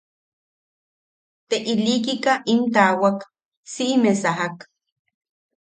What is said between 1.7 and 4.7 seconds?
ilikika im taawak, Siʼime sajak.